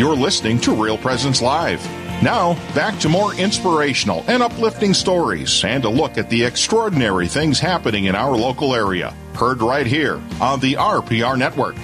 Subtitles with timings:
[0.00, 1.84] You're listening to Real Presence Live.
[2.22, 7.60] Now, back to more inspirational and uplifting stories and a look at the extraordinary things
[7.60, 9.14] happening in our local area.
[9.34, 11.76] Heard right here on the RPR Network.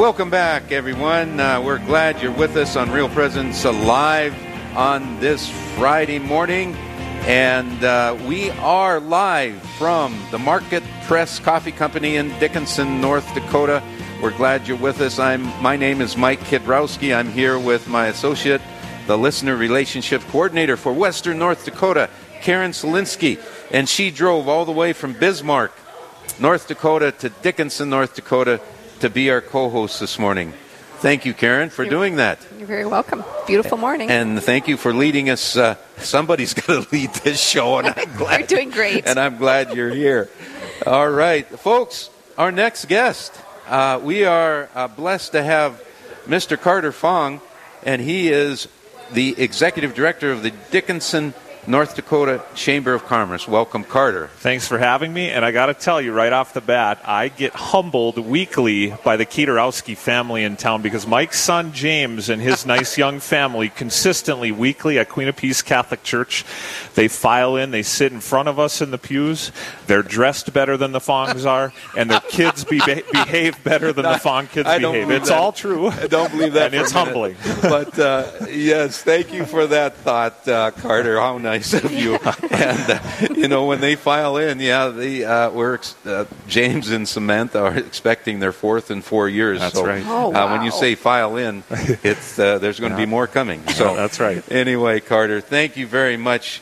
[0.00, 1.38] Welcome back, everyone.
[1.38, 4.34] Uh, we're glad you're with us on Real Presence Live
[4.76, 6.74] on this Friday morning.
[7.28, 13.80] And uh, we are live from the Market Press Coffee Company in Dickinson, North Dakota.
[14.22, 15.18] We're glad you're with us.
[15.18, 17.14] I'm my name is Mike Kidrowski.
[17.14, 18.62] I'm here with my associate,
[19.06, 22.08] the listener relationship coordinator for Western North Dakota,
[22.40, 23.38] Karen Solinsky,
[23.70, 25.72] and she drove all the way from Bismarck,
[26.40, 28.60] North Dakota to Dickinson, North Dakota
[29.00, 30.54] to be our co-host this morning.
[31.00, 32.38] Thank you, Karen, for You're- doing that.
[32.58, 33.22] You're very welcome.
[33.46, 34.10] Beautiful morning.
[34.10, 35.56] And thank you for leading us.
[35.56, 38.38] Uh, somebody's going to lead this show, and I'm glad.
[38.40, 39.06] You're doing great.
[39.06, 40.30] And I'm glad you're here.
[40.86, 42.08] All right, folks,
[42.38, 43.34] our next guest.
[43.66, 45.84] Uh, we are uh, blessed to have
[46.26, 46.60] Mr.
[46.60, 47.40] Carter Fong,
[47.82, 48.68] and he is
[49.12, 51.34] the executive director of the Dickinson,
[51.66, 53.48] North Dakota Chamber of Commerce.
[53.48, 54.28] Welcome, Carter.
[54.36, 55.30] Thanks for having me.
[55.30, 59.16] And I got to tell you right off the bat, I get humbled weekly by
[59.16, 64.52] the Kidrowski family in town because Mike's son James and his nice young family consistently
[64.52, 66.44] weekly at Queen of Peace Catholic Church,
[66.94, 69.50] they file in, they sit in front of us in the pews.
[69.86, 74.18] They're dressed better than the Fongs are, and their kids be- behave better than the
[74.18, 75.10] Fong kids I behave.
[75.10, 75.38] It's that.
[75.38, 75.88] all true.
[75.88, 76.74] I don't believe that.
[76.74, 77.06] And for it's minute.
[77.06, 77.36] humbling.
[77.62, 81.20] But uh, yes, thank you for that thought, uh, Carter.
[81.20, 82.14] How nice of you.
[82.50, 83.00] and uh,
[83.34, 87.62] you know, when they file in, yeah, they uh, we're ex- uh, James and Samantha
[87.62, 89.60] are expecting their fourth in four years.
[89.60, 90.02] That's so, right.
[90.06, 93.66] Oh, uh, when you say file in, it's uh, there's going to be more coming.
[93.68, 94.42] So that's right.
[94.50, 96.60] Anyway, Carter, thank you very much.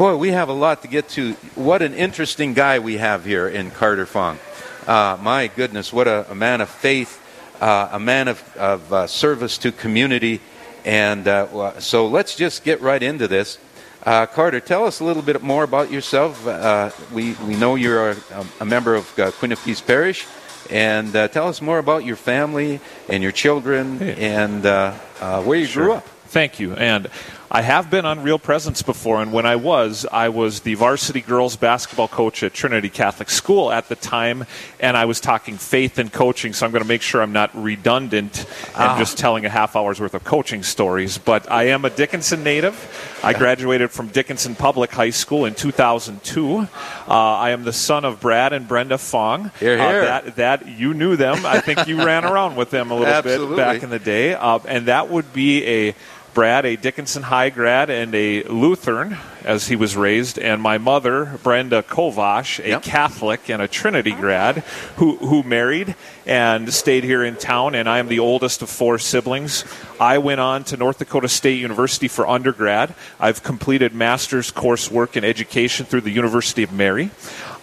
[0.00, 1.34] Boy, we have a lot to get to.
[1.56, 4.38] What an interesting guy we have here in Carter Fong.
[4.86, 7.20] Uh, my goodness, what a, a man of faith,
[7.60, 10.40] uh, a man of, of uh, service to community.
[10.86, 13.58] And uh, so let's just get right into this.
[14.02, 16.46] Uh, Carter, tell us a little bit more about yourself.
[16.46, 18.16] Uh, we, we know you're a,
[18.60, 20.26] a member of uh, Queen of Peace Parish.
[20.70, 22.80] And uh, tell us more about your family
[23.10, 26.08] and your children and uh, uh, where you grew up.
[26.28, 26.74] Thank you.
[26.74, 27.08] And
[27.52, 31.20] I have been on Real Presence before, and when I was, I was the varsity
[31.20, 34.44] girls basketball coach at Trinity Catholic School at the time,
[34.78, 37.50] and I was talking faith and coaching, so I'm going to make sure I'm not
[37.60, 38.46] redundant
[38.78, 41.18] and just telling a half hour's worth of coaching stories.
[41.18, 43.18] But I am a Dickinson native.
[43.24, 46.56] I graduated from Dickinson Public High School in 2002.
[46.56, 46.66] Uh,
[47.08, 49.50] I am the son of Brad and Brenda Fong.
[49.58, 50.00] Here, Uh, here.
[50.04, 51.44] that, that you knew them.
[51.44, 53.56] I think you ran around with them a little Absolutely.
[53.56, 55.94] bit back in the day, uh, and that would be a
[56.32, 61.38] Brad, a Dickinson High grad, and a Lutheran, as he was raised, and my mother,
[61.42, 62.82] Brenda Kovash, a Yep.
[62.82, 64.58] Catholic and a Trinity grad,
[64.96, 65.96] who who married
[66.26, 67.74] and stayed here in town.
[67.74, 69.64] And I am the oldest of four siblings.
[69.98, 72.94] I went on to North Dakota State University for undergrad.
[73.18, 77.10] I've completed master's coursework in education through the University of Mary.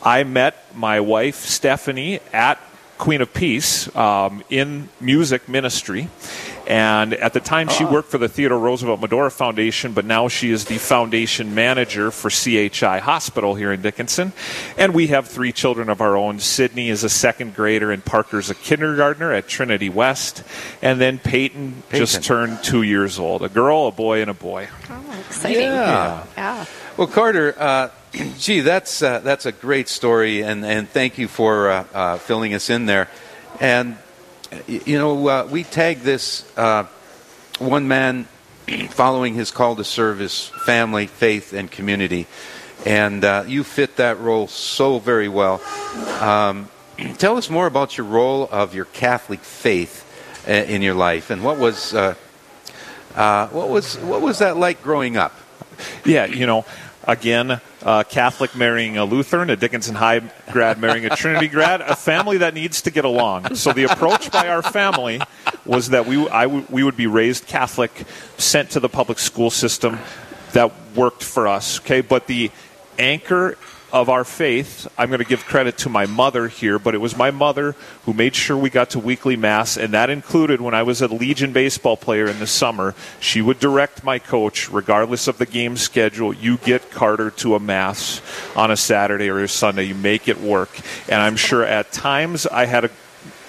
[0.03, 2.59] I met my wife Stephanie at
[2.97, 6.09] Queen of Peace um, in music ministry.
[6.67, 10.51] And at the time, she worked for the Theodore Roosevelt Medora Foundation, but now she
[10.51, 14.33] is the foundation manager for CHI Hospital here in Dickinson.
[14.77, 16.39] And we have three children of our own.
[16.39, 20.43] Sydney is a second grader, and Parker's a kindergartner at Trinity West.
[20.81, 24.67] And then Peyton, just turned two years old a girl, a boy, and a boy.
[24.89, 25.61] oh, exciting.
[25.61, 26.25] Yeah.
[26.35, 26.65] Yeah.
[26.97, 27.89] Well, Carter, uh,
[28.39, 32.53] gee, that's uh, that's a great story, and, and thank you for uh, uh, filling
[32.53, 33.07] us in there.
[33.61, 33.97] And y-
[34.67, 36.85] you know, uh, we tag this uh,
[37.59, 38.27] one man
[38.89, 42.27] following his call to service, family, faith, and community,
[42.85, 45.61] and uh, you fit that role so very well.
[46.21, 46.69] Um,
[47.17, 50.03] tell us more about your role of your Catholic faith
[50.47, 52.15] uh, in your life, and what was uh,
[53.15, 55.33] uh, what was what was that like growing up?
[56.05, 56.65] Yeah, you know,
[57.07, 60.19] again, uh, Catholic marrying a Lutheran, a Dickinson High
[60.51, 63.55] grad marrying a Trinity grad, a family that needs to get along.
[63.55, 65.21] So the approach by our family
[65.65, 67.91] was that we, I w- we would be raised Catholic,
[68.37, 69.99] sent to the public school system.
[70.51, 72.01] That worked for us, okay?
[72.01, 72.51] But the
[72.99, 73.57] anchor
[73.91, 77.15] of our faith, I'm going to give credit to my mother here, but it was
[77.15, 80.83] my mother who made sure we got to weekly mass, and that included when I
[80.83, 82.95] was a Legion baseball player in the summer.
[83.19, 87.59] She would direct my coach, regardless of the game schedule, you get Carter to a
[87.59, 88.21] mass
[88.55, 90.69] on a Saturday or a Sunday, you make it work.
[91.07, 92.89] And I'm sure at times I had a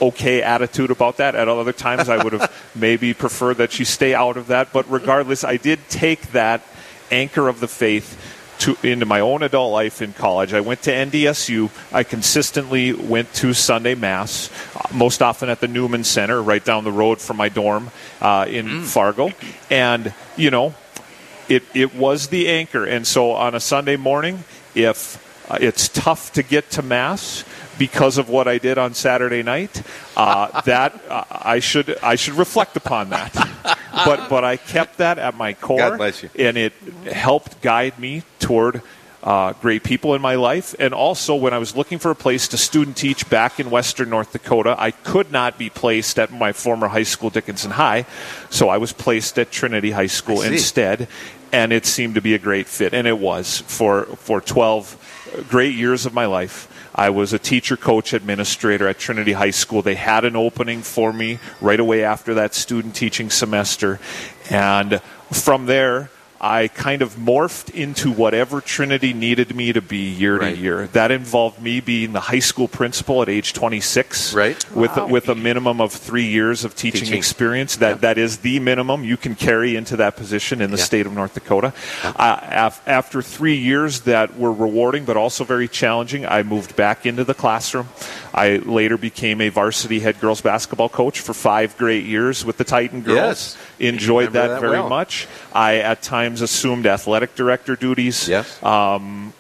[0.01, 1.35] okay attitude about that.
[1.35, 4.73] At other times, I would have maybe preferred that she stay out of that.
[4.73, 6.63] But regardless, I did take that
[7.11, 10.53] anchor of the faith to into my own adult life in college.
[10.53, 11.71] I went to NDSU.
[11.93, 14.51] I consistently went to Sunday Mass,
[14.93, 17.91] most often at the Newman Center, right down the road from my dorm
[18.21, 18.85] uh, in Mm.
[18.85, 19.31] Fargo.
[19.71, 20.75] And, you know,
[21.49, 22.85] it, it was the anchor.
[22.85, 24.45] And so on a Sunday morning,
[24.75, 25.17] if
[25.51, 27.45] uh, it's tough to get to Mass
[27.79, 29.83] because of what I did on Saturday night,
[30.17, 33.33] uh, that uh, I should I should reflect upon that.
[34.05, 36.31] but but I kept that at my core, God bless you.
[36.39, 36.73] and it
[37.11, 38.83] helped guide me toward.
[39.21, 42.47] Uh, great people in my life, and also when I was looking for a place
[42.49, 46.53] to student teach back in Western North Dakota, I could not be placed at my
[46.53, 48.07] former high school, Dickinson High,
[48.49, 51.09] so I was placed at Trinity High School instead,
[51.53, 55.75] and it seemed to be a great fit, and it was for for 12 great
[55.75, 56.69] years of my life.
[56.99, 59.83] I was a teacher, coach, administrator at Trinity High School.
[59.83, 64.01] They had an opening for me right away after that student teaching semester,
[64.51, 65.01] and
[65.31, 66.11] from there.
[66.41, 70.55] I kind of morphed into whatever Trinity needed me to be year Right.
[70.55, 70.87] to year.
[70.93, 74.57] That involved me being the high school principal at age 26, Right.
[74.73, 77.17] with with a minimum of three years of teaching, Teaching.
[77.19, 77.77] experience.
[77.77, 80.85] That that is the minimum you can carry into that position in the Yeah.
[80.85, 81.73] state of North Dakota.
[82.05, 87.05] Uh, af- after three years that were rewarding but also very challenging, I moved back
[87.05, 87.89] into the classroom.
[88.39, 92.63] I later became a varsity head girls basketball coach for five great years with the
[92.63, 93.17] Titan girls.
[93.17, 93.59] Yes.
[93.81, 94.89] Enjoyed that, that very well.
[94.89, 95.27] much.
[95.53, 98.29] I at times assumed athletic director duties.
[98.29, 98.63] Yes.
[98.63, 99.33] Um,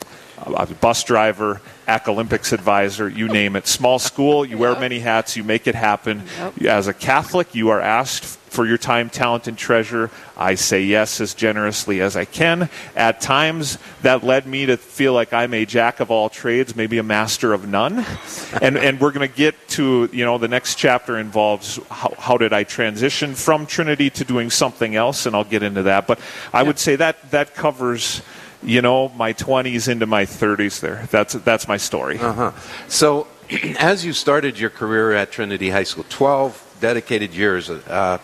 [0.44, 3.68] a bus driver, AC Olympics advisor, you name it.
[3.68, 6.24] Small school, you wear many hats, you make it happen.
[6.66, 10.10] As a Catholic, you are asked for your time, talent, and treasure.
[10.36, 12.68] I say yes as generously as I can.
[12.96, 16.98] At times, that led me to feel like I'm a jack of all trades, maybe
[16.98, 18.04] a master of none.
[18.62, 22.36] and, and we're going to get to, you know, the next chapter involves how, how
[22.36, 26.06] did I transition from Trinity to doing something else, and I'll get into that.
[26.06, 26.20] But
[26.52, 28.22] I would say that that covers
[28.62, 31.06] you know, my 20s into my 30s there.
[31.10, 32.18] That's that's my story.
[32.18, 32.52] Uh-huh.
[32.88, 33.28] So,
[33.78, 38.18] as you started your career at Trinity High School, 12 dedicated years, uh,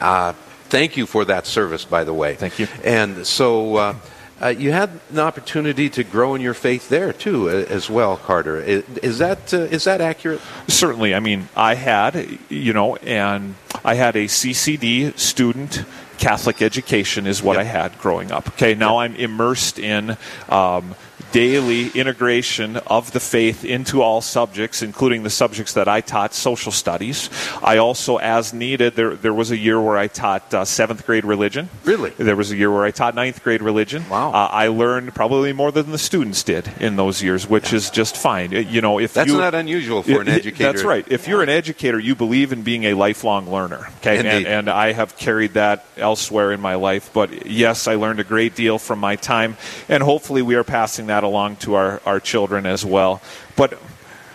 [0.00, 0.32] uh,
[0.68, 2.34] thank you for that service, by the way.
[2.34, 2.68] Thank you.
[2.84, 3.94] And so, uh,
[4.40, 8.16] uh, you had an opportunity to grow in your faith there, too, uh, as well,
[8.16, 8.60] Carter.
[8.60, 10.40] Is, is, that, uh, is that accurate?
[10.68, 11.14] Certainly.
[11.14, 15.82] I mean, I had, you know, and I had a CCD student.
[16.18, 17.60] Catholic education is what Yep.
[17.60, 18.48] I had growing up.
[18.48, 20.16] Okay, now I'm immersed in
[20.48, 20.94] um,
[21.32, 26.72] daily integration of the faith into all subjects, including the subjects that I taught, social
[26.72, 27.30] studies.
[27.62, 31.24] I also, as needed, there, there was a year where I taught uh, seventh grade
[31.24, 31.68] religion.
[31.84, 32.10] Really?
[32.10, 34.08] There was a year where I taught ninth grade religion.
[34.08, 34.30] Wow.
[34.32, 38.16] Uh, I learned probably more than the students did in those years, which is just
[38.16, 38.54] fine.
[38.54, 40.72] Uh, You know, if That's you, not unusual for an it- it- educator.
[40.72, 41.04] That's right.
[41.08, 43.88] If you're an educator, you believe in being a lifelong learner.
[44.00, 47.10] Okay, and, and I have carried that elsewhere in my life.
[47.12, 49.56] But yes, I learned a great deal from my time,
[49.88, 53.20] and hopefully, we are passing that along to our our children as well.
[53.56, 53.78] But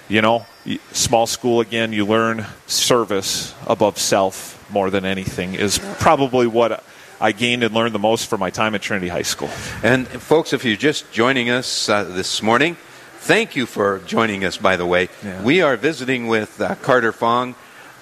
[0.10, 0.46] you know,
[0.92, 6.84] small school again, you learn service above self more than anything is probably what.
[7.22, 9.48] I gained and learned the most from my time at Trinity High School.
[9.82, 12.76] And folks, if you're just joining us uh, this morning,
[13.20, 14.58] thank you for joining us.
[14.58, 15.42] By the way, Yeah.
[15.42, 17.56] we are visiting with uh, Carter Fong.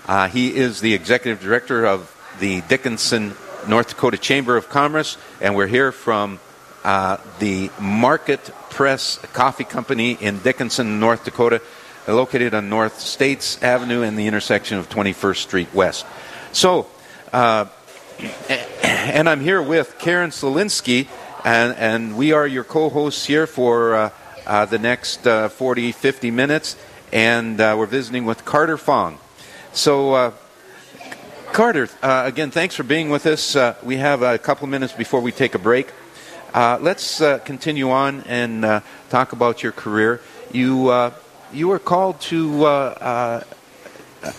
[0.07, 3.35] Uh, he is the executive director of the Dickinson,
[3.67, 6.39] North Dakota Chamber of Commerce, and we're here from
[6.83, 11.61] uh, the Market Press Coffee Company in Dickinson, North Dakota,
[12.07, 16.05] located on North States Avenue and the intersection of 21st Street West.
[16.51, 16.87] So.
[17.33, 17.65] Uh,
[18.83, 21.07] and I'm here with Karen Solinsky,
[21.43, 24.09] and, and we are your co hosts here for uh,
[24.45, 26.75] uh, the next uh, 40, 50 minutes,
[27.11, 29.17] and uh, we're visiting with Carter Fong.
[29.73, 30.31] So, uh,
[31.51, 33.55] Carter, again, thanks for being with us.
[33.83, 35.87] We have a couple minutes before we take a break.
[36.53, 40.21] Uh, let's uh, continue on and uh, talk about your career.
[40.51, 41.11] You, uh,
[41.53, 43.43] you were called to uh, uh,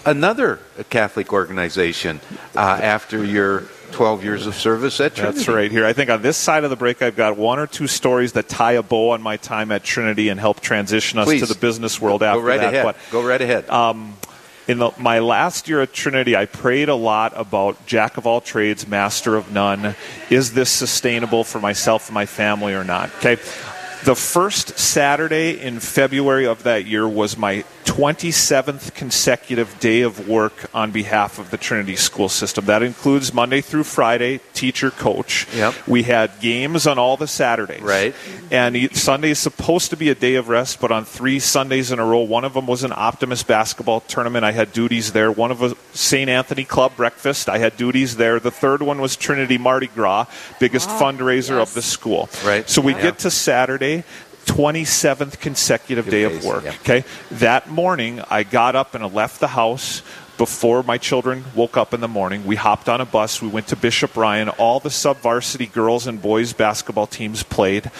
[0.04, 0.58] another
[0.90, 2.20] Catholic organization
[2.54, 5.36] uh, after your 12 years of service at Trinity.
[5.36, 5.84] That's right here.
[5.86, 8.48] I think on this side of the break, I've got one or two stories that
[8.48, 11.40] tie a bow on my time at Trinity and help transition us Please.
[11.40, 12.72] to the business world after Go right that.
[12.74, 12.84] ahead.
[12.84, 13.68] But Go right ahead.
[13.70, 14.16] um,
[14.68, 18.40] in the, my last year at Trinity, I prayed a lot about jack of all
[18.40, 19.94] trades, master of none.
[20.30, 23.10] Is this sustainable for myself and my family or not?
[23.16, 23.36] Okay.
[24.04, 30.70] The first Saturday in February of that year was my 27th consecutive day of work
[30.74, 32.64] on behalf of the Trinity School System.
[32.66, 35.46] That includes Monday through Friday, teacher coach.
[35.54, 35.74] Yep.
[35.86, 37.82] We had games on all the Saturdays.
[37.82, 38.14] Right.
[38.50, 41.98] And Sunday is supposed to be a day of rest, but on three Sundays in
[41.98, 44.44] a row, one of them was an Optimist basketball tournament.
[44.44, 45.32] I had duties there.
[45.32, 46.28] One of a St.
[46.30, 47.48] Anthony Club breakfast.
[47.48, 48.38] I had duties there.
[48.40, 50.26] The third one was Trinity Mardi Gras,
[50.60, 51.68] biggest ah, fundraiser yes.
[51.68, 52.28] of the school.
[52.44, 52.68] Right.
[52.68, 53.02] So we Yeah.
[53.02, 54.04] get to Saturday.
[54.46, 56.64] 27th consecutive day of work.
[56.64, 56.74] yeah.
[56.80, 57.04] Okay.
[57.30, 60.02] That morning, I got up and I left the house
[60.38, 62.44] before my children woke up in the morning.
[62.46, 63.40] We hopped on a bus.
[63.40, 64.48] We went to Bishop Ryan.
[64.48, 67.90] All the sub varsity girls and boys basketball teams played.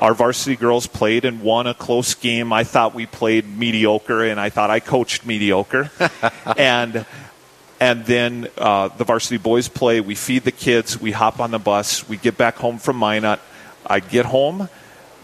[0.00, 2.52] Our varsity girls played and won a close game.
[2.52, 5.90] I thought we played mediocre, and I thought I coached mediocre.
[6.56, 7.04] and
[7.80, 10.00] and then uh, the varsity boys play.
[10.00, 11.00] We feed the kids.
[11.00, 12.08] We hop on the bus.
[12.08, 13.40] We get back home from Minot.
[13.86, 14.68] I get home.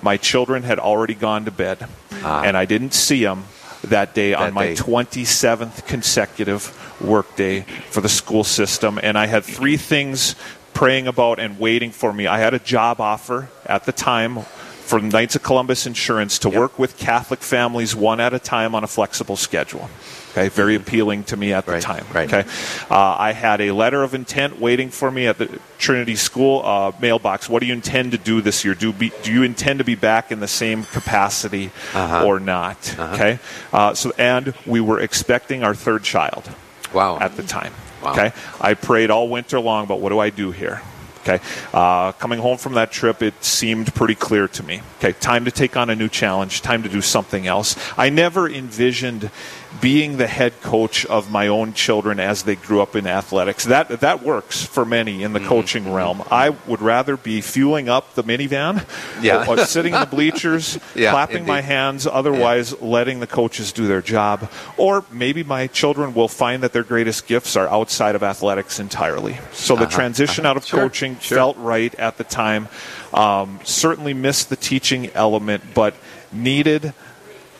[0.04, 1.88] My children had already gone to bed,
[2.22, 2.42] ah.
[2.42, 3.44] and I didn't see them
[3.84, 4.74] that day on my day.
[4.74, 9.00] 27th consecutive workday for the school system.
[9.02, 10.36] And I had three things
[10.74, 12.26] praying about and waiting for me.
[12.26, 14.40] I had a job offer at the time
[14.84, 18.84] for Knights of Columbus Insurance to work with Catholic families one at a time on
[18.84, 19.88] a flexible schedule.
[20.32, 22.04] Okay, very appealing to me at the Right, time.
[22.12, 22.32] right.
[22.32, 22.48] Okay,
[22.90, 26.92] uh, I had a letter of intent waiting for me at the Trinity School uh,
[27.00, 27.48] mailbox.
[27.48, 28.74] What do you intend to do this year?
[28.74, 32.26] Do be, do you intend to be back in the same capacity Uh-huh.
[32.26, 32.94] or not?
[32.98, 33.38] Okay,
[33.72, 36.50] uh, so and we were expecting our third child
[36.92, 37.18] Wow.
[37.20, 37.72] at the time.
[38.02, 38.12] Wow.
[38.12, 40.82] Okay, I prayed all winter long, but what do I do here?
[41.26, 44.82] Okay, uh, coming home from that trip, it seemed pretty clear to me.
[44.98, 47.76] Okay, time to take on a new challenge, time to do something else.
[47.96, 49.30] I never envisioned
[49.80, 53.64] being the head coach of my own children as they grew up in athletics.
[53.64, 55.48] That that works for many in the Mm-hmm.
[55.48, 56.22] coaching realm.
[56.30, 58.86] I would rather be fueling up the minivan,
[59.20, 59.46] Yeah.
[59.46, 63.86] or, or sitting in the bleachers, Yeah, clapping my hands, otherwise letting the coaches do
[63.86, 64.50] their job.
[64.76, 69.36] Or maybe my children will find that their greatest gifts are outside of athletics entirely.
[69.52, 70.70] So the transition out of Uh-huh.
[70.70, 71.36] Sure, coaching sure.
[71.36, 72.68] felt right at the time.
[73.12, 75.94] Um, certainly missed the teaching element, but
[76.32, 76.94] needed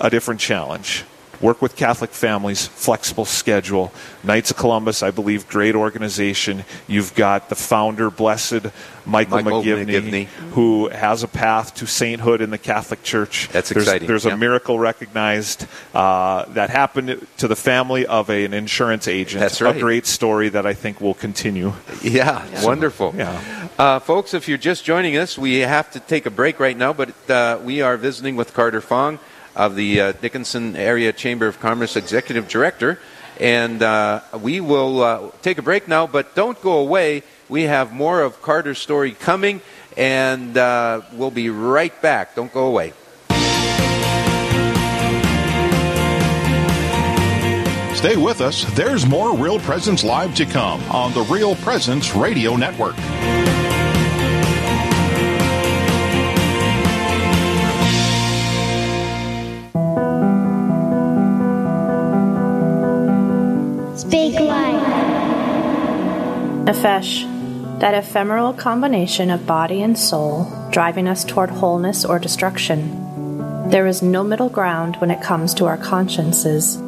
[0.01, 1.05] a different challenge.
[1.41, 3.93] Work with Catholic families, flexible schedule.
[4.23, 6.65] Knights of Columbus, I believe, great organization.
[6.87, 8.67] You've got the founder, Blessed
[9.07, 10.25] Michael, Michael McGivney, McGivney.
[10.53, 13.49] who has a path to sainthood in the Catholic Church.
[13.53, 14.33] That's there's, exciting, There's yeah.
[14.33, 19.41] a miracle recognized uh, that happened to the family of a, an insurance agent.
[19.41, 19.77] That's right.
[19.77, 21.73] A great story that I think will continue.
[22.03, 23.15] Yeah, wonderful.
[23.17, 23.69] Yeah.
[23.79, 26.93] Uh, folks, if you're just joining us, we have to take a break right now,
[26.93, 29.19] but uh, we are visiting with Carter Fong
[29.55, 32.99] of the uh, Dickinson Area Chamber of Commerce Executive Director.
[33.41, 37.23] And uh, we will uh, take a break now, but don't go away.
[37.49, 39.61] We have more of Carter's story coming,
[39.97, 42.35] and uh, we'll be right back.
[42.35, 42.93] Don't go away.
[47.97, 48.65] Stay with us.
[48.75, 52.95] There's more Real Presence Live to come on the Real Presence Radio Network.
[66.65, 73.69] Nefesh, that ephemeral combination of body and soul driving us toward wholeness or destruction.
[73.69, 76.79] There is no middle ground when it comes to our consciences.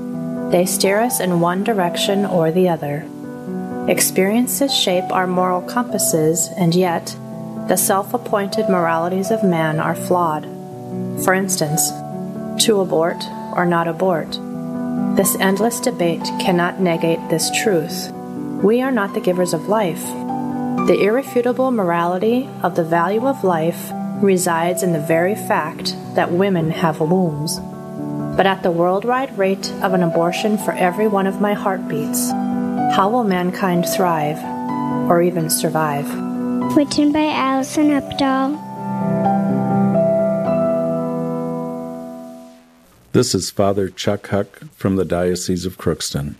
[0.50, 3.06] They steer us in one direction or the other.
[3.86, 7.14] Experiences shape our moral compasses, and yet,
[7.68, 10.44] the self appointed moralities of man are flawed.
[11.22, 11.90] For instance,
[12.64, 13.22] to abort
[13.54, 14.38] or not abort.
[15.18, 18.10] This endless debate cannot negate this truth.
[18.66, 20.02] We are not the givers of life.
[20.88, 26.70] The irrefutable morality of the value of life resides in the very fact that women
[26.70, 27.60] have wombs.
[28.36, 32.32] But at the worldwide rate of an abortion for every one of my heartbeats,
[32.96, 34.42] how will mankind thrive
[35.08, 36.12] or even survive?
[36.76, 38.58] Written by Alison Updahl.
[43.12, 46.34] This is Father Chuck Huck from the Diocese of Crookston.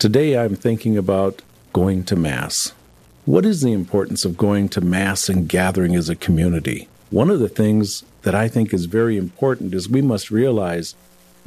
[0.00, 1.42] Today I'm thinking about
[1.74, 2.72] going to Mass.
[3.26, 6.88] What is the importance of going to Mass and gathering as a community?
[7.10, 10.94] One of the things that I think is very important is we must realize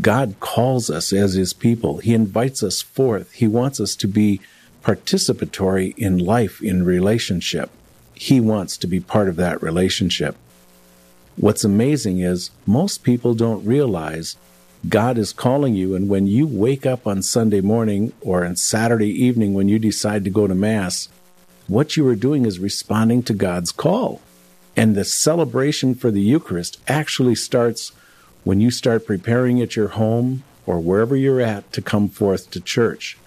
[0.02, 1.98] God calls us as His people.
[1.98, 3.32] He invites us forth.
[3.32, 4.40] He wants us to be
[4.84, 7.72] participatory in life, in relationship.
[8.14, 10.36] He wants to be part of that relationship.
[11.38, 14.36] What's amazing is most people don't realize
[14.88, 19.10] God is calling you, and when you wake up on Sunday morning or on Saturday
[19.10, 21.08] evening when you decide to go to Mass,
[21.68, 24.22] what you are doing is responding to God's call.
[24.76, 27.94] And the celebration for the Eucharist actually starts
[28.44, 32.60] when you start preparing at your home or wherever you're at to come forth to
[32.60, 33.18] church.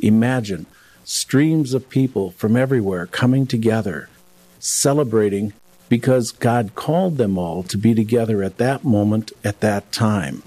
[0.00, 0.66] Imagine
[1.04, 4.10] streams of people from everywhere coming together,
[4.58, 5.54] celebrating
[5.88, 10.42] because God called them all to be together at that moment, at that time.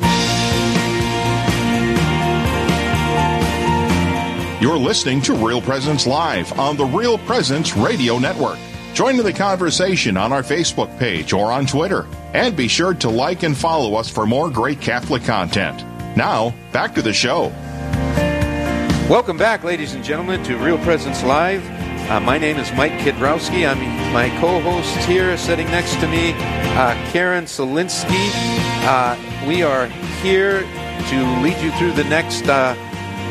[4.64, 8.58] You're listening to Real Presence Live on the Real Presence Radio Network.
[8.94, 12.08] Join in the conversation on our Facebook page or on Twitter.
[12.34, 15.84] And be sure to like and follow us for more great Catholic content.
[16.16, 17.50] Now, back to the show.
[19.10, 21.62] Welcome back, ladies and gentlemen, to Real Presence Live.
[22.10, 23.70] Uh, my name is Mike Kidrowski.
[23.70, 26.32] I'm my co-host here, sitting next to me,
[26.78, 28.30] uh, Karen Solinsky.
[28.86, 29.88] Uh, we are
[30.22, 32.48] here to lead you through the next.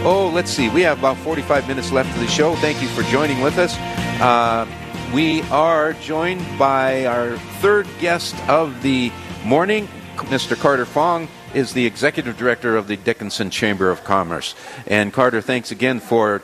[0.05, 0.69] Oh, let's see.
[0.69, 2.57] We have about 45 minutes left of the show.
[2.57, 3.77] Thank you for joining with us.
[4.21, 4.67] Uh,
[5.15, 9.13] we are joined by our third guest of the
[9.45, 10.59] morning, Mr.
[10.59, 14.57] Carter Fong is the executive director of the Dickinson Chamber of Commerce.
[14.89, 16.43] And Carter, thanks again for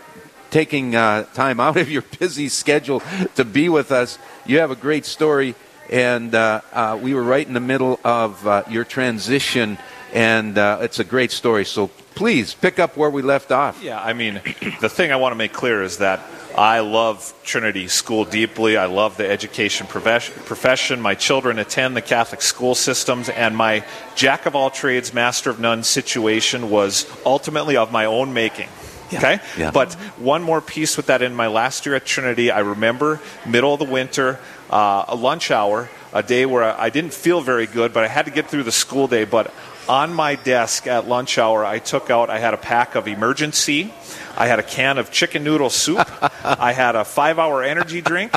[0.50, 3.02] taking uh, time out of your busy schedule
[3.34, 4.20] to be with us.
[4.46, 5.56] You have a great story,
[5.90, 9.78] and uh, uh, we were right in the middle of uh, your transition,
[10.12, 11.64] and uh, it's a great story.
[11.64, 13.80] So please pick up where we left off.
[13.80, 14.40] Yeah, I mean,
[14.80, 16.20] the thing I want to make clear is that
[16.56, 18.76] I love Trinity School deeply.
[18.76, 21.00] I love the education profession.
[21.00, 23.84] My children attend the Catholic school systems, and my
[24.16, 28.68] jack of all trades, master of none situation was ultimately of my own making.
[29.12, 29.18] Yeah.
[29.18, 29.40] Okay?
[29.56, 29.70] Yeah.
[29.70, 33.74] But one more piece with that in my last year at Trinity, I remember middle
[33.74, 37.92] of the winter, uh, a lunch hour, a day where I didn't feel very good,
[37.92, 39.24] but I had to get through the school day.
[39.24, 39.54] But
[39.88, 43.92] on my desk at lunch hour, I took out, I had a pack of emergency
[44.38, 46.08] I had a can of chicken noodle soup.
[46.44, 48.32] I had a five hour energy drink.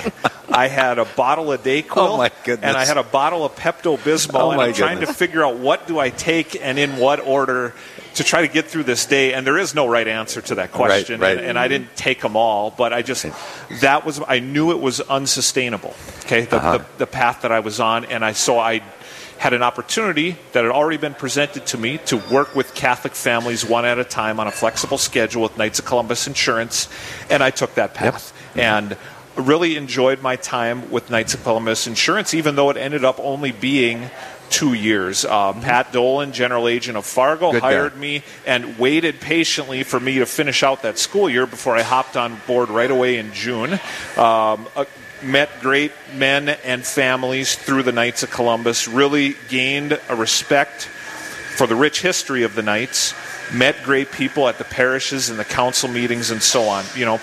[0.50, 1.98] I had a bottle of Dayquil.
[1.98, 2.67] Oh my goodness.
[2.67, 4.34] And I had a bottle of Pepto Bismol.
[4.41, 5.10] Oh and I'm trying goodness.
[5.10, 7.75] to figure out what do I take and in what order
[8.15, 9.34] to try to get through this day.
[9.34, 11.22] And there is no right answer to that question.
[11.22, 11.38] right.
[11.38, 13.27] And, and I didn't take them all, but I just,
[13.81, 15.93] that was, I knew it was unsustainable.
[16.22, 16.41] Okay.
[16.46, 16.77] The, Uh-huh.
[16.79, 18.05] the, the path that I was on.
[18.05, 18.81] And I, so I,
[19.42, 23.66] had an opportunity that had already been presented to me to work with Catholic families
[23.66, 26.88] one at a time on a flexible schedule with Knights of Columbus Insurance,
[27.28, 28.34] and I took that path.
[28.56, 28.96] And
[29.36, 33.52] really enjoyed my time with Knights of Columbus Insurance, even though it ended up only
[33.52, 34.12] being
[34.52, 35.26] two years.
[35.26, 37.72] Uh, Pat Dolan, general agent of Fargo, Good guy.
[37.72, 41.82] hired me and waited patiently for me to finish out that school year before I
[41.82, 43.74] hopped on board right away in June.
[44.18, 44.86] Um, uh,
[45.24, 50.84] met great men and families through the Knights of Columbus, really gained a respect
[51.57, 53.14] for the rich history of the Knights,
[53.53, 56.86] met great people at the parishes and the council meetings and so on.
[56.96, 57.20] You know,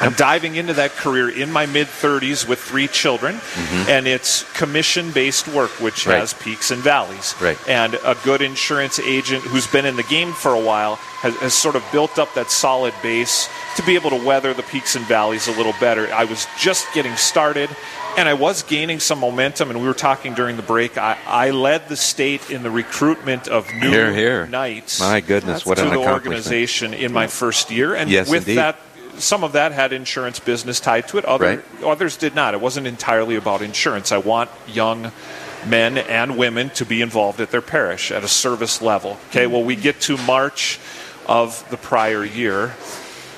[0.00, 3.40] I'm diving into that career in my mid 30s with three children,
[3.88, 6.10] and it's commission based work, which Mm-hmm.
[6.10, 6.20] Right.
[6.20, 7.34] has peaks and valleys.
[7.40, 7.58] Right.
[7.68, 11.54] And a good insurance agent who's been in the game for a while has, has
[11.54, 15.04] sort of built up that solid base to be able to weather the peaks and
[15.06, 16.12] valleys a little better.
[16.12, 17.70] I was just getting started.
[18.18, 20.96] And I was gaining some momentum, and we were talking during the break.
[20.96, 24.46] I, I led the state in the recruitment of new Here, here.
[24.46, 27.94] knights My goodness, what to an the organization in my first year.
[27.94, 28.56] And Yes, with indeed.
[28.56, 28.78] that,
[29.18, 31.26] some of that had insurance business tied to it.
[31.26, 32.54] Other, Others did not.
[32.54, 34.12] It wasn't entirely about insurance.
[34.12, 35.12] I want young
[35.66, 39.18] men and women to be involved at their parish at a service level.
[39.28, 40.78] Okay, well, we get to March
[41.26, 42.74] of the prior year,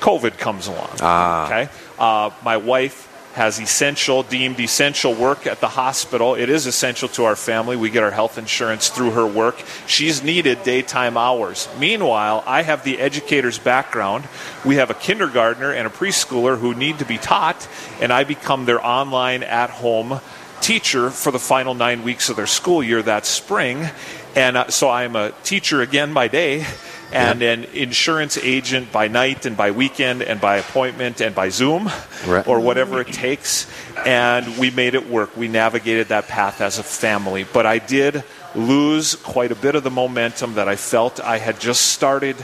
[0.00, 0.96] COVID comes along.
[1.00, 1.46] Ah.
[1.46, 3.08] Okay, uh, my wife
[3.38, 6.34] has essential, deemed essential work at the hospital.
[6.34, 7.76] It is essential to our family.
[7.76, 9.62] We get our health insurance through her work.
[9.87, 11.68] She's needed daytime hours.
[11.78, 14.26] Meanwhile, I have the educator's background.
[14.64, 17.68] We have a kindergartner and a preschooler who need to be taught,
[18.00, 20.20] and I become their online at home
[20.61, 23.88] teacher for the final nine weeks of their school year that spring.
[24.34, 26.66] And uh, so I'm a teacher again by day
[27.12, 31.90] and an insurance agent by night and by weekend and by appointment and by Zoom
[32.27, 32.47] Right.
[32.47, 33.66] or whatever it takes.
[34.05, 35.37] And we made it work.
[35.37, 37.44] We navigated that path as a family.
[37.44, 41.61] But I did lose quite a bit of the momentum that I felt I had
[41.61, 42.37] just started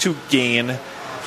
[0.00, 0.76] to gain.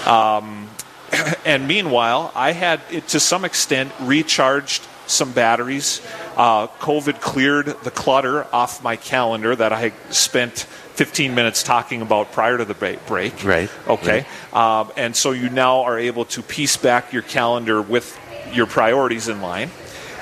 [0.06, 0.70] Um,
[1.46, 6.02] and meanwhile, I had, to some extent, recharged some batteries.
[6.36, 10.60] Uh, COVID cleared the clutter off my calendar that I spent
[10.96, 13.08] 15 minutes talking about prior to the break.
[13.08, 14.26] Right, Okay.
[14.54, 18.18] Um, and so you now are able to piece back your calendar with
[18.54, 19.70] your priorities in line.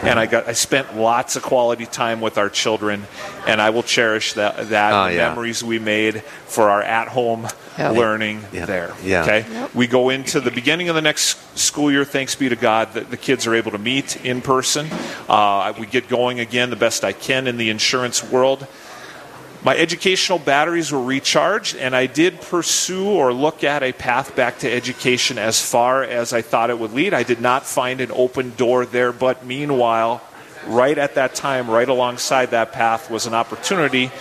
[0.03, 3.03] And I got I spent lots of quality time with our children,
[3.47, 5.29] and I will cherish that that Oh, yeah.
[5.29, 7.95] memories we made for our at home Yep.
[7.95, 8.65] learning Yeah.
[8.65, 8.93] there.
[9.03, 9.23] Yeah.
[9.23, 12.05] Okay, we go into the beginning of the next school year.
[12.05, 14.87] Thanks be to God that the kids are able to meet in person.
[15.27, 18.67] Uh, we get going again the best I can in the insurance world.
[19.63, 24.59] My educational batteries were recharged, and I did pursue or look at a path back
[24.59, 27.13] to education as far as I thought it would lead.
[27.13, 30.21] I did not find an open door there, but meanwhile,
[30.67, 34.11] right at that time, right alongside that path, was an opportunity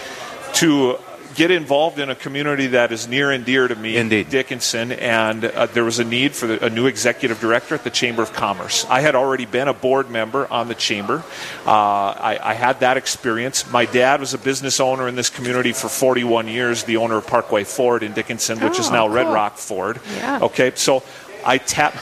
[0.54, 0.96] to
[1.34, 4.28] get involved in a community that is near and dear to me, Indeed.
[4.30, 7.90] Dickinson, and uh, there was a need for the, a new executive director at the
[7.90, 8.84] Chamber of Commerce.
[8.88, 11.22] I had already been a board member on the Chamber.
[11.66, 13.70] Uh, I, I had that experience.
[13.70, 17.26] My dad was a business owner in this community for 41 years, the owner of
[17.26, 19.26] Parkway Ford in Dickinson, which is Oh, now Red.
[19.26, 20.00] Rock Ford.
[20.16, 20.40] Yeah.
[20.42, 21.02] Okay, so
[21.44, 21.94] I tap.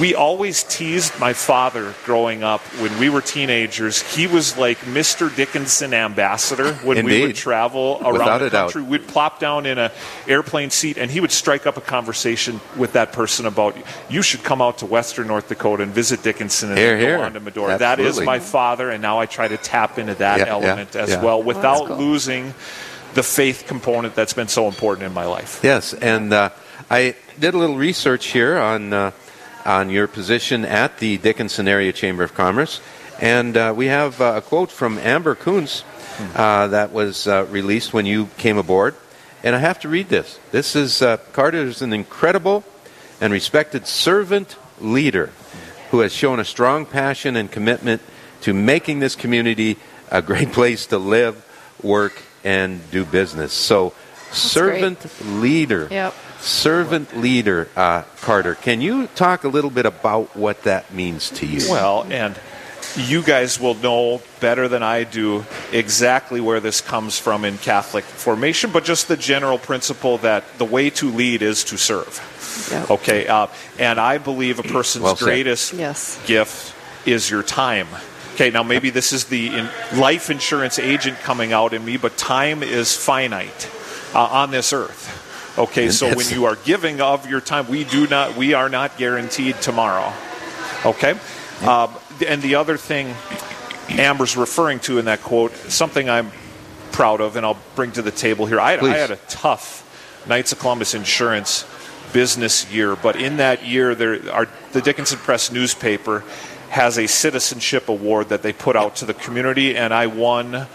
[0.00, 4.00] We always teased my father growing up when we were teenagers.
[4.14, 5.34] He was like Mr.
[5.34, 8.72] Dickinson ambassador when we would travel around Without the a doubt.
[8.72, 8.82] country.
[8.82, 9.92] We'd plop down in a
[10.26, 13.76] airplane seat, and he would strike up a conversation with that person about
[14.08, 17.24] you should come out to Western North Dakota and visit Dickinson and Here, then go
[17.24, 17.78] on to Medora.
[17.78, 20.96] That is my father, and now I try to tap into that Yeah, yeah, element
[20.96, 21.22] as yeah.
[21.22, 21.96] well without cool.
[21.98, 22.54] losing
[23.14, 25.60] the faith component that's been so important in my life.
[25.62, 26.48] Yes, and uh,
[26.90, 29.10] I did a little research here on uh,
[29.64, 32.80] on your position at the Dickinson Area Chamber of Commerce,
[33.20, 35.84] and uh, we have uh, a quote from Amber Kuntz
[36.34, 38.94] uh, that was uh, released when you came aboard,
[39.42, 40.38] and I have to read this.
[40.50, 42.64] This is uh, Carter is an incredible
[43.20, 45.30] and respected servant leader
[45.90, 48.02] who has shown a strong passion and commitment
[48.40, 49.78] to making this community
[50.10, 51.44] a great place to live,
[51.82, 53.52] work, and do business.
[53.52, 53.94] So,
[54.32, 55.88] servant leader.
[55.90, 56.14] Yep.
[56.42, 58.56] Servant leader, uh, Carter.
[58.56, 61.70] Can you talk a little bit about what that means to you?
[61.70, 62.38] Well, and
[62.96, 68.02] you guys will know better than I do exactly where this comes from in Catholic
[68.04, 72.68] formation, but just the general principle that the way to lead is to serve.
[72.72, 72.90] Yep.
[72.90, 73.46] Okay, uh,
[73.78, 76.18] and I believe a person's Well greatest Yes.
[76.26, 76.74] gift
[77.06, 77.86] is your time.
[78.34, 82.16] Okay, now maybe this is the in, life insurance agent coming out in me, but
[82.16, 83.70] time is finite
[84.12, 85.20] uh, on this earth.
[85.58, 88.96] Okay, so when you are giving of your time, we do not, we are not
[88.96, 90.12] guaranteed tomorrow.
[90.84, 91.14] Okay,
[91.66, 91.94] um,
[92.26, 93.14] and the other thing
[93.90, 96.32] Amber's referring to in that quote, something I'm
[96.92, 98.60] proud of, and I'll bring to the table here.
[98.60, 99.80] I, I had a tough
[100.26, 101.66] Knights of Columbus insurance
[102.12, 106.24] business year, but in that year, there our, the Dickinson Press newspaper
[106.70, 110.66] has a citizenship award that they put out to the community, and I won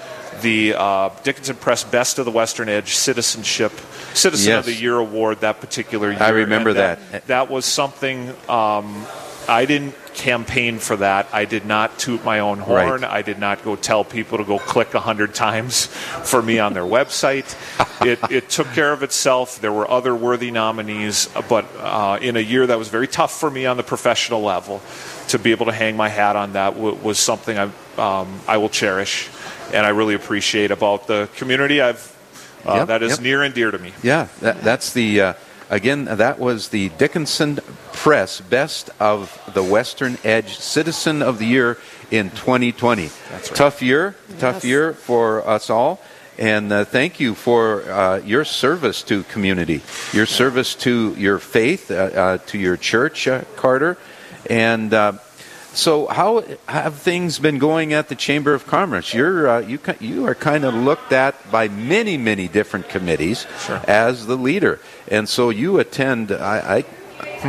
[0.42, 3.72] the uh, Dickinson Press Best of the Western Edge Citizenship
[4.14, 4.60] Citizen Yes.
[4.60, 6.22] of the Year award that particular year.
[6.22, 7.28] I remember And that.
[7.28, 8.30] That was something.
[8.50, 9.06] Um,
[9.50, 11.28] I didn't campaign for that.
[11.32, 13.02] I did not toot my own horn.
[13.02, 13.04] Right.
[13.12, 16.74] I did not go tell people to go click a hundred times for me on
[16.74, 17.56] their website.
[18.00, 19.60] It, it took care of itself.
[19.60, 23.50] There were other worthy nominees, but uh, in a year that was very tough for
[23.50, 24.84] me on the professional level,
[25.30, 28.58] to be able to hang my hat on that w- was something I um, I
[28.58, 29.30] will cherish,
[29.74, 31.82] and I really appreciate about the community.
[31.82, 32.16] I've
[32.66, 33.22] uh, Yep, that is yep.
[33.22, 33.94] near and dear to me.
[34.04, 35.34] Yeah, that, that's the uh,
[35.70, 36.06] again.
[36.06, 37.60] That was the Dickinson
[37.94, 41.78] Press Best of the Western Edge Citizen of the Year
[42.12, 43.10] in 2020.
[43.30, 43.58] That's right.
[43.58, 46.02] Tough year, tough year for us all.
[46.38, 49.82] And uh, thank you for uh, your service to community,
[50.14, 53.98] your service to your faith, uh, uh, to your church, uh, Carter.
[54.48, 55.14] And uh,
[55.78, 59.14] so, how have things been going at the Chamber of Commerce?
[59.14, 63.46] You're uh, you you are kind of looked at by many many different committees
[63.88, 66.32] as the leader, and so you attend.
[66.32, 66.86] I, I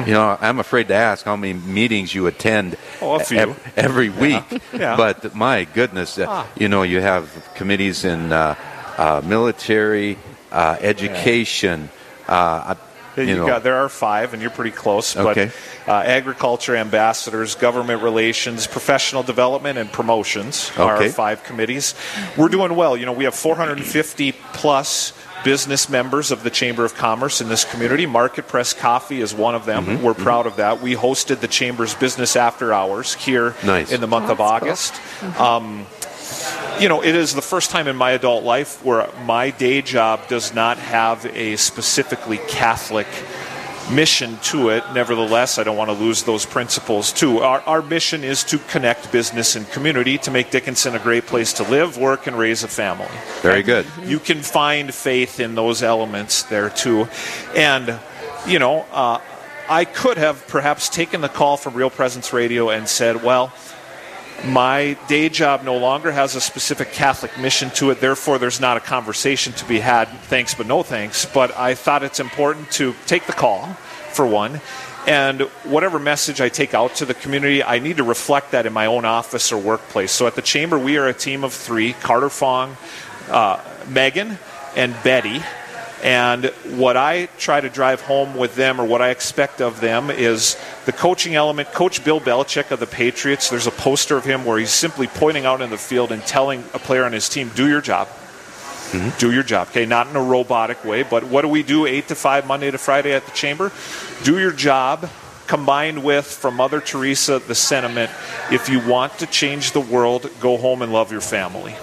[0.07, 4.45] you know, I'm afraid to ask how many meetings you attend Oh, ev- every week.
[4.73, 4.97] Yeah.
[4.97, 6.47] But my goodness, uh, Ah.
[6.57, 8.55] you know, you have committees in uh,
[8.99, 10.17] uh, military,
[10.53, 11.89] uh, education.
[13.27, 15.15] You you know, got, there are five, and you're pretty close.
[15.15, 15.51] But Okay.
[15.87, 21.07] uh, agriculture ambassadors, government relations, professional development, and promotions are Okay.
[21.07, 21.95] our five committees.
[22.37, 22.97] We're doing well.
[22.97, 25.13] You know, we have 450 plus
[25.45, 28.07] business members of the Chamber of Commerce in this community.
[28.07, 29.87] Market Press Coffee is one of them.
[29.87, 30.03] Mm-hmm.
[30.05, 30.83] We're proud of that.
[30.83, 33.93] We hosted the Chamber's Business After Hours here Nice.
[33.93, 35.31] in the month Oh, of that's cool.
[35.31, 35.41] August.
[35.41, 35.87] Um,
[36.81, 40.29] you know, it is the first time in my adult life where my day job
[40.29, 43.07] does not have a specifically Catholic
[43.91, 44.85] mission to it.
[44.95, 47.39] Nevertheless, I don't want to lose those principles too.
[47.39, 51.55] Our, our mission is to connect business and community to make Dickinson a great place
[51.55, 53.09] to live, work, and raise a family.
[53.41, 53.87] very good.
[54.05, 57.09] You can find faith in those elements there too.
[57.57, 57.99] And,
[58.47, 59.21] you know, uh,
[59.69, 63.53] I could have perhaps taken the call from Real Presence Radio and said, well,
[64.45, 68.77] My day job no longer has a specific Catholic mission to it, therefore, there's not
[68.77, 71.27] a conversation to be had, thanks but no thanks.
[71.27, 73.67] But I thought it's important to take the call,
[74.13, 74.61] for one,
[75.09, 78.73] and whatever message I take out to the community, I need to reflect that in
[78.73, 80.13] my own office or workplace.
[80.13, 82.77] So at the Chamber, we are a team of three Carter Fong,
[83.31, 84.39] uh, Megan,
[84.77, 85.43] and Betty.
[86.03, 90.11] And what I try to drive home with them, or what I expect of them,
[90.11, 90.57] is
[90.87, 91.73] the coaching element.
[91.73, 95.45] Coach Bill Belichick of the Patriots, there's a poster of him where he's simply pointing
[95.45, 98.09] out in the field and telling a player on his team, do your job.
[98.09, 99.19] Mm-hmm.
[99.19, 99.69] Do your job.
[99.69, 102.71] Okay, not in a robotic way, but what do we do 8 to 5 Monday
[102.71, 103.71] to Friday at the chamber?
[104.25, 105.11] Do your job
[105.49, 108.11] combined with from Mother Teresa the sentiment
[108.53, 111.75] if you want to change the world, go home and love your family.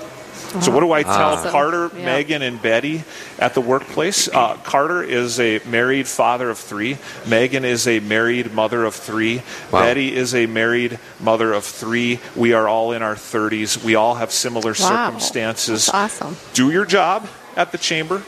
[0.62, 1.52] So, what do I tell Awesome.
[1.52, 2.06] Carter, Yeah.
[2.06, 3.04] Megan, and Betty
[3.39, 4.28] at the workplace?
[4.28, 6.98] Uh, Carter is a married father of three.
[7.26, 9.41] Megan is a married mother of three.
[9.72, 9.82] Wow.
[9.82, 12.20] Betty is a married mother of three.
[12.36, 13.84] We are all in our 30s.
[13.84, 15.08] We all have similar Wow.
[15.10, 15.88] circumstances.
[15.88, 16.38] That's awesome.
[16.54, 18.22] Do your job at the chamber.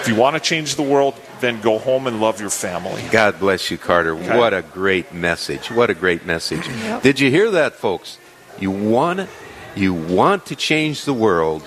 [0.00, 3.02] If you want to change the world, then go home and love your family.
[3.10, 4.14] God bless you, Carter.
[4.16, 4.36] Okay.
[4.38, 5.70] What a great message.
[5.70, 6.68] What a great message.
[7.02, 8.18] Did you hear that, folks?
[8.58, 9.28] You want
[9.74, 11.62] you want to change the world,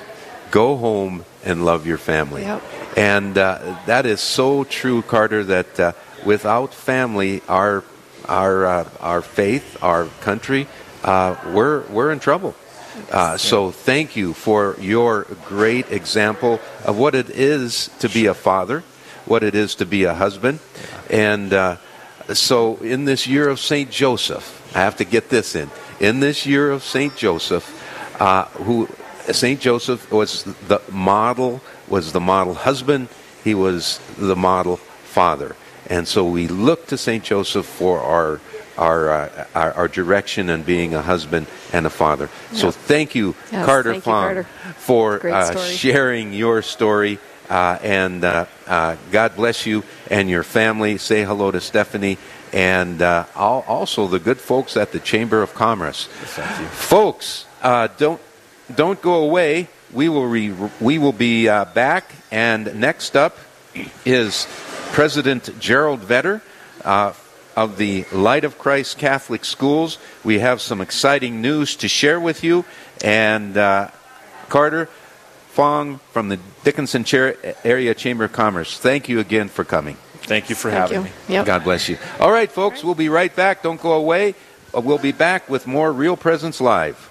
[0.51, 2.43] go home and love your family.
[2.43, 2.61] Yep.
[2.97, 5.93] And uh, that is so true, Carter, that uh,
[6.25, 7.83] without family, our
[8.25, 10.67] our uh, our faith, our country,
[11.03, 12.55] uh, we're we're in trouble.
[13.09, 18.33] Uh, so thank you for your great example of what it is to be a
[18.33, 18.83] father,
[19.25, 20.59] what it is to be a husband,
[21.09, 21.77] and uh,
[22.33, 25.69] so in this year of Saint Joseph, I have to get this in.
[25.99, 27.80] In this year of Saint Joseph,
[28.21, 28.87] uh, who
[29.31, 33.07] Saint Joseph was the model, was the model husband.
[33.43, 35.55] He was the model father,
[35.89, 38.39] and so we look to Saint Joseph for our
[38.77, 42.29] our, uh, our our direction and being a husband and a father.
[42.53, 44.43] So thank you, Yes, Carter thank you, Fong, Carter.
[44.77, 47.17] for uh, sharing your story.
[47.49, 50.97] Uh, and uh, uh, God bless you and your family.
[50.97, 52.17] Say hello to Stephanie
[52.53, 56.05] and uh, also the good folks at the Chamber of Commerce.
[56.71, 58.21] Folks, uh, don't
[58.73, 59.67] don't go away.
[59.93, 62.11] We will re- we will be uh, back.
[62.31, 63.37] And next up
[64.05, 64.47] is
[64.91, 66.41] President Gerald Vetter.
[66.83, 67.13] Uh,
[67.55, 69.97] of the Light of Christ Catholic Schools.
[70.23, 72.65] We have some exciting news to share with you.
[73.03, 73.89] And uh,
[74.49, 74.87] Carter
[75.49, 77.35] Fong from the Dickinson Chair-
[77.65, 79.97] Area Chamber of Commerce, thank you again for coming.
[80.23, 81.03] Thank you for Thank having you.
[81.05, 81.11] me.
[81.29, 81.45] Yep.
[81.45, 81.97] God bless you.
[82.19, 83.63] All right, folks, we'll be right back.
[83.63, 84.35] Don't go away.
[84.73, 87.09] Uh, We'll be back with more Real Presence Live.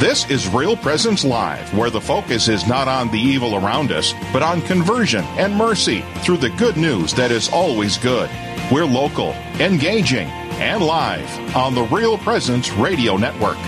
[0.00, 4.14] This is Real Presence Live, where the focus is not on the evil around us,
[4.32, 8.28] but on conversion and mercy through the good news that is always good.
[8.72, 13.58] We're local, engaging, and live on the Real Presence Radio Network.